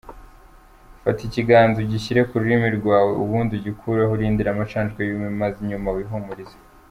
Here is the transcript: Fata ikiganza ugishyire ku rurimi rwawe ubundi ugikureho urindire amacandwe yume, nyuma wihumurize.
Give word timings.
Fata 1.01 1.21
ikiganza 1.27 1.77
ugishyire 1.81 2.21
ku 2.27 2.33
rurimi 2.41 2.67
rwawe 2.77 3.11
ubundi 3.23 3.51
ugikureho 3.55 4.11
urindire 4.13 4.49
amacandwe 4.51 4.99
yume, 5.09 5.47
nyuma 5.69 5.89
wihumurize. 5.97 6.55